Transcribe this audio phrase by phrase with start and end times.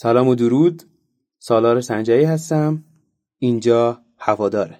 [0.00, 0.82] سلام و درود.
[1.38, 2.84] سالار سنجایی هستم.
[3.38, 4.78] اینجا هواداره.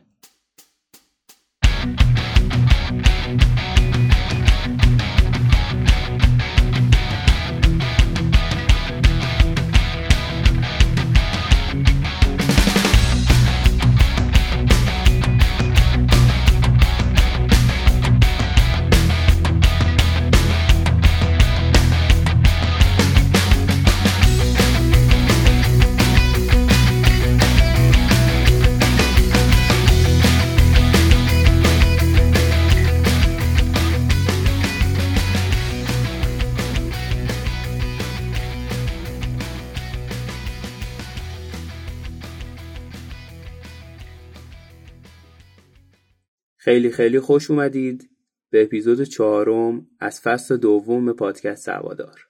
[46.69, 48.11] خیلی خیلی خوش اومدید
[48.51, 52.29] به اپیزود چهارم از فصل دوم پادکست هوادار.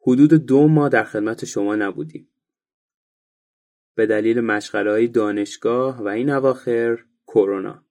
[0.00, 2.28] حدود دو ماه در خدمت شما نبودیم.
[3.94, 7.86] به دلیل مشغله دانشگاه و این اواخر کرونا.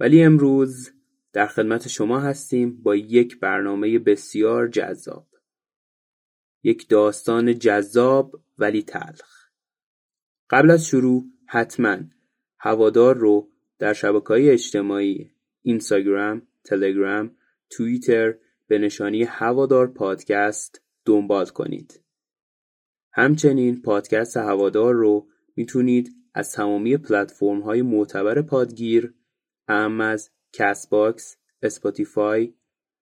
[0.00, 0.90] ولی امروز
[1.32, 5.28] در خدمت شما هستیم با یک برنامه بسیار جذاب.
[6.62, 9.48] یک داستان جذاب ولی تلخ.
[10.50, 11.98] قبل از شروع حتما
[12.58, 13.94] هوادار رو در
[14.26, 15.30] های اجتماعی
[15.62, 17.36] اینستاگرام، تلگرام،
[17.70, 18.34] توییتر
[18.66, 22.00] به نشانی هوادار پادکست دنبال کنید.
[23.12, 29.14] همچنین پادکست هوادار رو می‌تونید از تمامی پلتفرم های معتبر پادگیر
[29.68, 32.54] اعم از کست باکس، اسپاتیفای،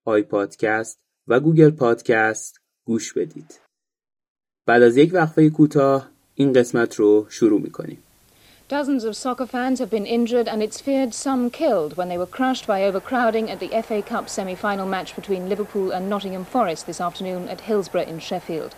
[0.05, 3.61] آی پادکست و گوگل پادکست گوش بدید.
[4.67, 8.03] بعد از یک وقفه کوتاه این قسمت رو شروع می‌کنیم.
[8.69, 12.27] Dozens of soccer fans have been injured and it's feared some killed when they were
[12.27, 17.01] crushed by overcrowding at the FA Cup semi-final match between Liverpool and Nottingham Forest this
[17.01, 18.75] afternoon at Hillsborough in Sheffield.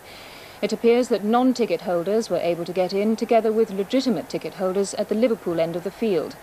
[0.61, 4.93] It appears that non-ticket holders were able to get in together with legitimate ticket holders
[4.95, 6.35] at the Liverpool end of the field.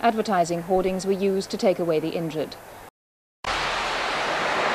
[0.00, 2.56] Advertising hoardings were used to take away the injured.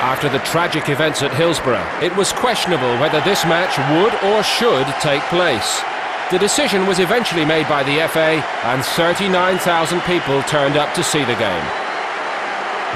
[0.00, 4.86] After the tragic events at Hillsborough, it was questionable whether this match would or should
[5.00, 5.82] take place.
[6.30, 8.30] The decision was eventually made by the FA
[8.70, 11.66] and 39,000 people turned up to see the game.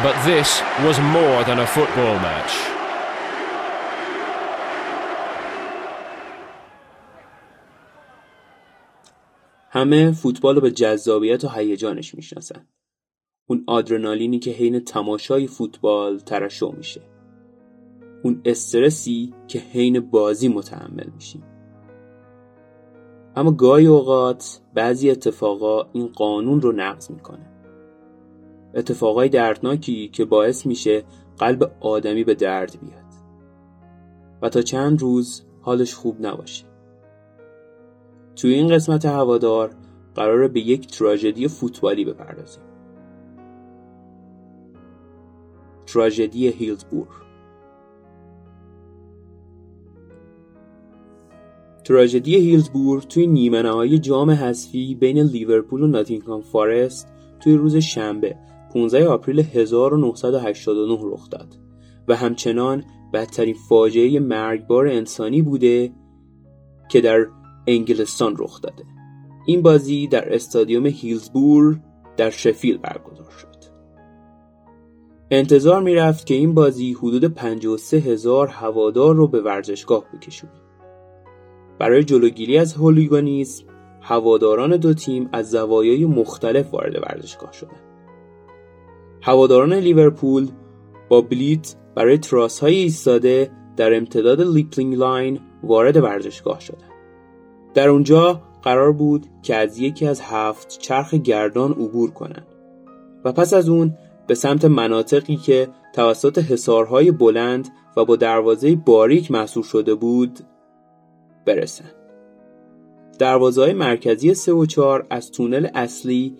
[0.04, 2.52] But this was more than a football match.
[9.70, 12.66] همه فوتبال رو به جذابیت و هیجانش می‌شناسن.
[13.46, 17.02] اون آدرنالینی که حین تماشای فوتبال ترشح میشه.
[18.24, 21.51] اون استرسی که حین بازی متحمل میشیم.
[23.36, 27.50] اما گاهی اوقات بعضی اتفاقا این قانون رو نقض می‌کنه.
[28.74, 31.04] اتفاقای دردناکی که باعث میشه
[31.38, 33.02] قلب آدمی به درد بیاد.
[34.42, 36.64] و تا چند روز حالش خوب نباشه.
[38.36, 39.70] توی این قسمت هوادار
[40.14, 42.62] قراره به یک تراژدی فوتبالی بپردازیم.
[45.86, 47.08] تراژدی هیلزبور
[51.84, 57.08] تراژدی هیلزبور توی نیمه نهایی جام حذفی بین لیورپول و ناتینگهام فارست
[57.40, 58.36] توی روز شنبه
[58.74, 61.58] 15 آپریل 1989 رخ داد.
[62.08, 65.92] و همچنان بدترین فاجعه مرگبار انسانی بوده
[66.88, 67.26] که در
[67.66, 68.84] انگلستان رخ داده.
[69.46, 71.80] این بازی در استادیوم هیلزبور
[72.16, 73.48] در شفیل برگزار شد.
[75.30, 80.52] انتظار می‌رفت که این بازی حدود 53 هزار هوادار رو به ورزشگاه بکشونه.
[81.82, 83.64] برای جلوگیری از هولیگانیسم
[84.00, 87.82] هواداران دو تیم از زوایای مختلف وارد ورزشگاه شدند.
[89.22, 90.48] هواداران لیورپول
[91.08, 96.90] با بلیت برای تراس های ایستاده در امتداد لپینگز لین وارد ورزشگاه شدند.
[97.74, 102.46] در اونجا قرار بود که از یکی از هفت چرخ گردان عبور کنند
[103.24, 103.94] و پس از اون
[104.26, 110.38] به سمت مناطقی که توسط حصارهای بلند و با دروازه باریک محصور شده بود
[111.46, 111.90] برسن
[113.18, 116.36] دروازه های مرکزی 3 و 4 از تونل اصلی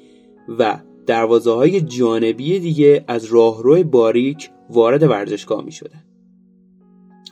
[0.58, 6.04] و دروازه های جانبی دیگه از راهرو باریک وارد ورزشگاه می شدن.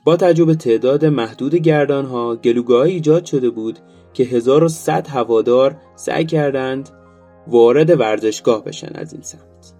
[0.04, 3.78] با تجربه تعداد محدود گردان ها گلوگاه ایجاد شده بود
[4.12, 6.88] که 1100 هوادار سعی کردند
[7.46, 9.74] وارد ورزشگاه بشن از این سمت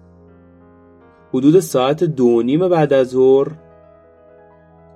[1.33, 3.51] حدود ساعت دو نیم بعد از ظهر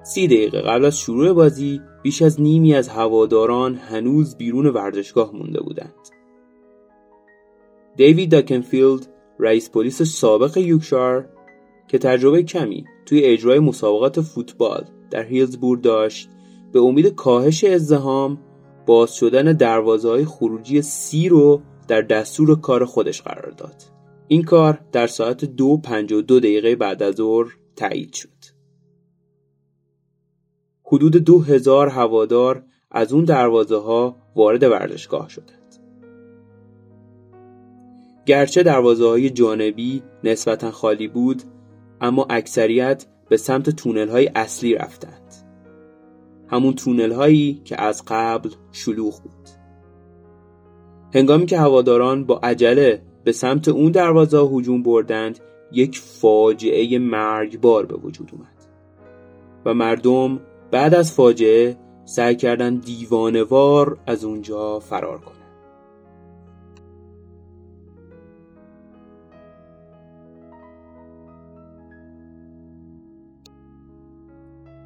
[0.04, 5.62] سی دقیقه قبل از شروع بازی بیش از نیمی از هواداران هنوز بیرون ورزشگاه مونده
[5.62, 6.10] بودند.
[7.96, 9.08] دیوید داکنفیلد
[9.40, 11.30] رئیس پلیس سابق یوکشار
[11.88, 16.30] که تجربه کمی توی اجرای مسابقات فوتبال در هیلزبور داشت
[16.72, 18.38] به امید کاهش ازدهام
[18.86, 23.84] باز شدن دروازه های خروجی سی رو در دستور کار خودش قرار داد.
[24.28, 28.55] این کار در ساعت دو پنج و دو دقیقه بعد از ظهر تایید شد.
[30.86, 35.76] حدود دو هزار هوادار از اون دروازه ها وارد ورزشگاه شدند.
[38.26, 41.44] گرچه دروازه های جانبی نسبتا خالی بود
[42.02, 45.34] اما اکثریت به سمت تونل های اصلی رفتند.
[46.48, 49.50] همون تونل هایی که از قبل شلوغ بود.
[51.14, 55.40] هنگامی که هواداران با عجله به سمت اون دروازه هجوم بردند
[55.72, 58.66] یک فاجعه مرگبار به وجود اومد
[59.66, 60.40] و مردم
[60.72, 65.46] بعد از فاجعه سعی کردن دیوانوار از اونجا فرار کنند.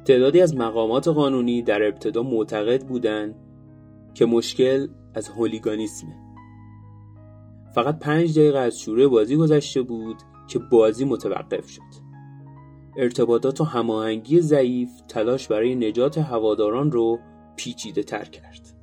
[0.04, 3.34] تعدادی از مقامات قانونی در ابتدا معتقد بودند
[4.14, 6.16] که مشکل از هولیگانیسمه
[7.74, 10.16] فقط پنج دقیقه از شروع بازی گذشته بود
[10.48, 11.99] که بازی متوقف شد
[12.96, 17.18] ارتباطات و هماهنگی ضعیف تلاش برای نجات هواداران رو
[17.56, 18.74] پیچیده تر کرد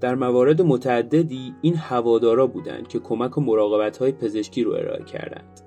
[0.00, 5.60] در موارد متعددی این هوادارا بودند که کمک و مراقبت های پزشکی رو ارائه کردند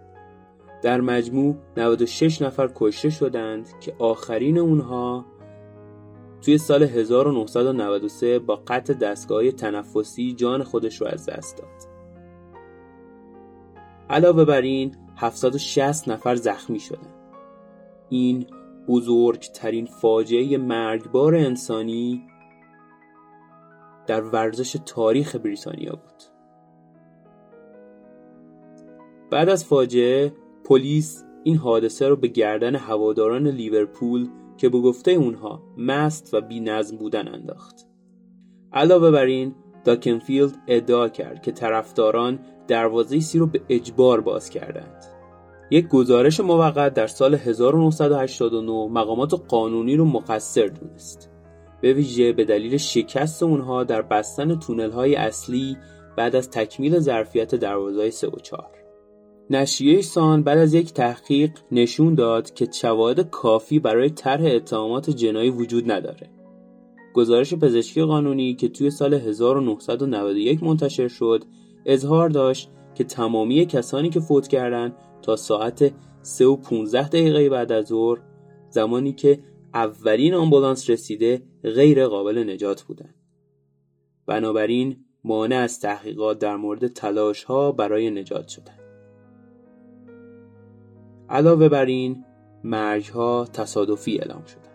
[0.82, 5.26] در مجموع 96 نفر کشته شدند که آخرین اونها
[6.42, 11.89] توی سال 1993 با قطع دستگاه تنفسی جان خودش رو از دست داد.
[14.10, 17.16] علاوه بر این 760 نفر زخمی شدند.
[18.10, 18.46] این
[18.88, 22.24] بزرگترین فاجعه مرگبار انسانی
[24.08, 26.24] در ورزش تاریخ بریتانیا بود.
[29.32, 30.34] بعد از فاجعه
[30.64, 36.60] پلیس این حادثه رو به گردن هواداران لیورپول که به گفته اونها مست و بی
[36.60, 37.88] نظم بودن انداخت.
[38.74, 45.06] علاوه بر این داکنفیلد ادعا کرد که طرفداران دروازه سی رو به اجبار باز کردند.
[45.72, 51.30] یک گزارش موقت در سال 1989 مقامات قانونی رو مقصر دونست.
[51.82, 55.78] به ویژه به دلیل شکست اونها در بستن تونل های اصلی
[56.18, 58.66] بعد از تکمیل ظرفیت دروازه 3 و 4.
[59.50, 65.50] نشریه سان بعد از یک تحقیق نشون داد که شواهد کافی برای طرح اتهامات جنایی
[65.50, 66.39] وجود نداره.
[67.14, 71.44] گزارش پزشکی قانونی که توی سال 1991 منتشر شد
[71.86, 77.72] اظهار داشت که تمامی کسانی که فوت کردند تا ساعت 3 و 15 دقیقه بعد
[77.72, 78.20] از ظهر
[78.70, 79.40] زمانی که
[79.74, 83.16] اولین آمبولانس رسیده غیر قابل نجات بودند.
[84.26, 88.80] بنابراین مانع از تحقیقات در مورد تلاش ها برای نجات شدند.
[91.30, 92.26] علاوه بر این
[92.64, 94.69] مرگ ها تصادفی اعلام شدند.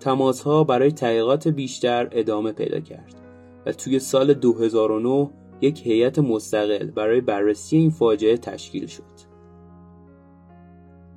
[0.00, 3.14] تماس ها برای تحقیقات بیشتر ادامه پیدا کرد
[3.66, 5.30] و توی سال 2009
[5.60, 9.30] یک هیئت مستقل برای بررسی این فاجعه تشکیل شد.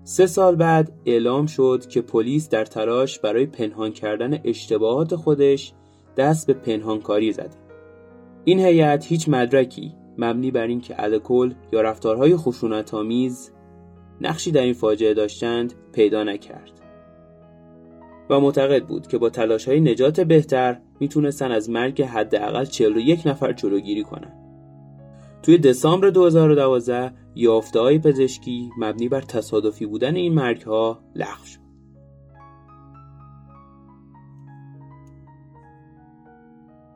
[0.04, 5.74] سه سال بعد اعلام شد که پلیس در تلاش برای پنهان کردن اشتباهات خودش
[6.18, 7.58] دست به پنهانکاری زده.
[8.46, 13.52] این هیئت هیچ مدرکی مبنی بر اینکه الکل یا رفتارهای خشونت‌آمیز
[14.22, 16.83] نقشی در این فاجعه داشتند پیدا نکرد
[18.30, 23.54] و معتقد بود که با تلاش های نجات بهتر می‌تونستن از مرگ حداقل 41 نفر
[23.54, 24.44] جلوگیری کنند.
[25.44, 31.64] توی دسامبر 2012 یافته های پزشکی مبنی بر تصادفی بودن این مرگ ها لغو شد.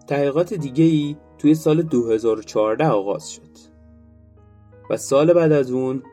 [0.07, 3.41] تحقیقات دیگه ای توی سال 2014 آغاز شد
[4.89, 6.03] و سال بعد از اون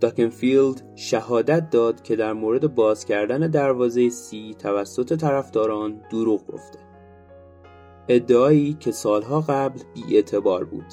[0.00, 6.78] داکنفیلد شهادت داد که در مورد باز کردن دروازه سی توسط طرفداران دروغ گفته.
[8.08, 10.92] ادعایی که سالها قبل اعتبار بود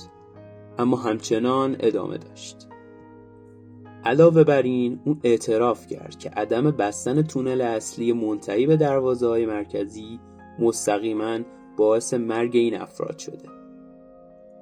[0.78, 2.68] اما همچنان ادامه داشت.
[4.06, 9.46] علاوه بر این اون اعتراف کرد که عدم بستن تونل اصلی منتهی به دروازه های
[9.46, 10.20] مرکزی
[10.60, 11.40] مستقیما
[11.78, 13.50] باعث مرگ این افراد شده.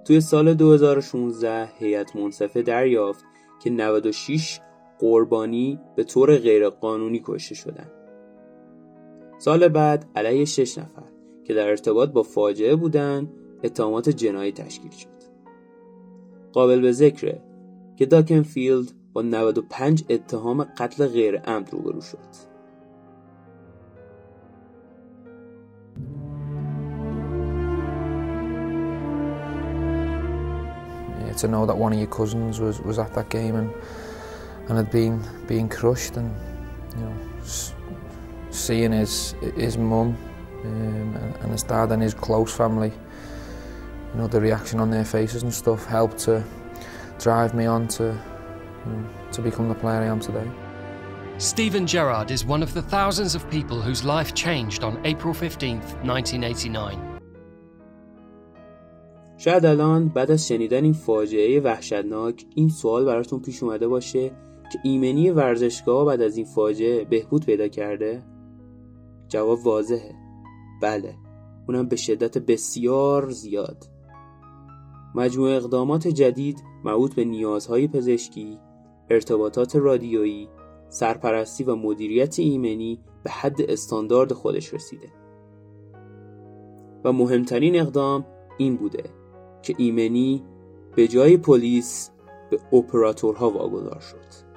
[0.05, 3.25] توی سال 2016 هیئت منصفه دریافت
[3.63, 4.59] که 96
[4.99, 7.91] قربانی به طور غیرقانونی کشته شدند.
[9.37, 11.03] سال بعد علیه 6 نفر
[11.43, 15.07] که در ارتباط با فاجعه بودند اتهامات جنایی تشکیل شد.
[16.53, 17.41] قابل به ذکره
[17.95, 22.50] که داکنفیلد با 95 اتهام قتل غیر عمد روبرو شد.
[31.41, 33.73] To know that one of your cousins was, was at that game and
[34.67, 36.33] and had been being crushed and
[36.95, 37.15] you know
[38.51, 40.17] seeing his his mum
[40.63, 42.91] um, and his dad and his close family,
[44.13, 46.43] you know, the reaction on their faces and stuff helped to
[47.19, 48.03] drive me on to,
[48.85, 50.49] you know, to become the player I am today.
[51.37, 55.95] Stephen Gerrard is one of the thousands of people whose life changed on April 15th,
[56.03, 57.10] 1989.
[59.43, 64.29] شاید الان بعد از شنیدن این فاجعه وحشتناک این سوال براتون پیش اومده باشه
[64.71, 68.23] که ایمنی ورزشگاه بعد از این فاجعه بهبود پیدا کرده؟
[69.27, 70.15] جواب واضحه.
[70.81, 71.15] بله.
[71.67, 73.85] اونم به شدت بسیار زیاد.
[75.15, 78.59] مجموع اقدامات جدید مربوط به نیازهای پزشکی
[79.09, 80.49] ارتباطات رادیویی
[80.89, 85.07] سرپرستی و مدیریت ایمنی به حد استاندارد خودش رسیده.
[87.03, 88.25] و مهمترین اقدام
[88.57, 89.20] این بوده.
[89.61, 90.43] که ایمنی
[90.95, 92.09] به جای پلیس
[92.49, 94.51] به اپراتورها واگذار شد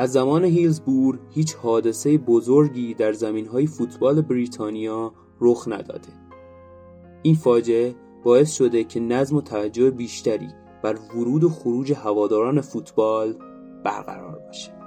[0.00, 6.08] از زمان هیلزبور هیچ حادثه بزرگی در زمینهای فوتبال بریتانیا رخ نداده.
[7.22, 7.94] این فاجعه
[8.24, 10.48] باعث شده که نظم و توجه بیشتری
[10.82, 13.34] بر ورود و خروج هواداران فوتبال
[13.84, 14.79] برقرار باشه.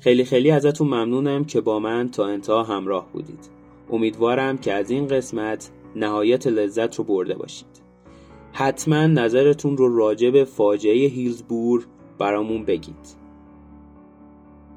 [0.00, 3.50] خیلی خیلی ازتون ممنونم که با من تا انتها همراه بودید.
[3.90, 7.82] امیدوارم که از این قسمت نهایت لذت رو برده باشید.
[8.52, 11.86] حتما نظرتون رو راجع به فاجعه هیلزبور
[12.18, 13.16] برامون بگید.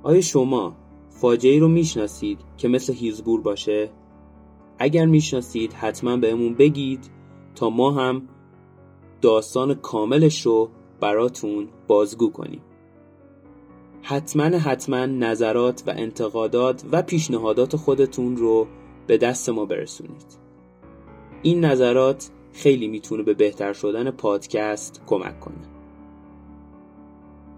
[0.03, 0.75] آیا شما
[1.10, 3.89] فاجعه رو می‌شناسید که مثل هیلزبور باشه؟
[4.80, 7.12] اگر می‌شناسید حتما بهمون بگید
[7.56, 8.22] تا ما هم
[9.22, 12.62] داستان کاملش رو براتون بازگو کنیم.
[14.06, 18.68] حتما حتما نظرات و انتقادات و پیشنهادات خودتون رو
[19.08, 20.38] به دست ما برسونید.
[21.42, 25.68] این نظرات خیلی می‌تونه به بهتر شدن پادکست کمک کنه.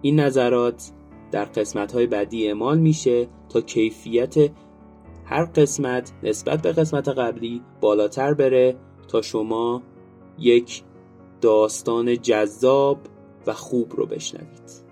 [0.02, 0.92] این نظرات
[1.32, 4.36] در قسمت های بعدی اعمال میشه تا کیفیت
[5.26, 8.76] هر قسمت نسبت به قسمت قبلی بالاتر بره
[9.08, 9.82] تا شما
[10.40, 10.84] یک
[11.42, 12.98] داستان جذاب
[13.48, 14.85] و خوب رو بشنوید.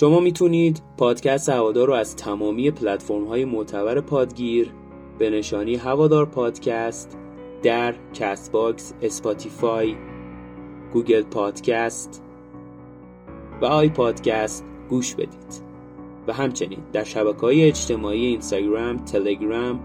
[0.00, 4.72] شما می‌تونید پادکست هوادار رو از تمامی پلتفرم های معتبر پادگیر
[5.18, 7.18] به نشانی هوادار پادکست
[7.62, 9.94] در Castbox، Spotify،
[10.92, 12.22] گوگل پادکست
[13.62, 15.62] و آی پادکست گوش بدید.
[16.28, 19.80] و همچنین در شبکه های اجتماعی اینستاگرام، تلگرام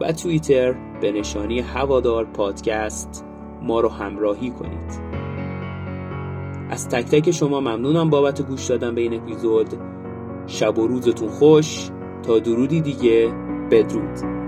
[0.00, 3.24] و توییتر به نشانی هوادار پادکست
[3.62, 5.05] ما رو همراهی کنید.
[6.70, 9.68] از تک تک شما ممنونم بابت گوش دادن به این اپیزود.
[10.46, 11.90] شب و روزتون خوش.
[12.22, 13.32] تا درودی دیگه.
[13.70, 14.45] بدرود.